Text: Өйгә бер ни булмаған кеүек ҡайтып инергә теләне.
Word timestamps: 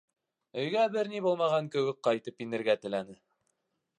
Өйгә 0.61 0.85
бер 0.95 1.09
ни 1.11 1.19
булмаған 1.25 1.69
кеүек 1.77 2.01
ҡайтып 2.09 2.43
инергә 2.47 2.79
теләне. 2.87 3.19